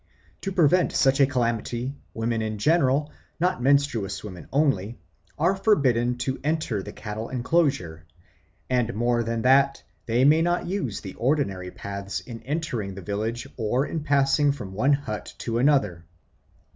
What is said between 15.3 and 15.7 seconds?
to